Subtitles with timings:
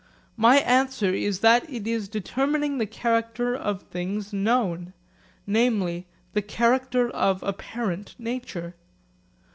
[0.35, 4.93] My answer is that it is determining the character of things known,
[5.45, 8.73] namely the character of apparent nature.